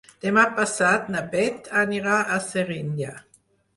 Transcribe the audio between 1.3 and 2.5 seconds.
Beth anirà a